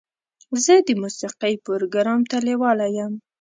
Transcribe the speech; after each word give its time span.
زه 0.63 0.73
د 0.87 0.89
موسیقۍ 1.01 1.53
پروګرام 1.65 2.21
ته 2.29 2.37
لیواله 2.47 2.87
یم. 2.97 3.13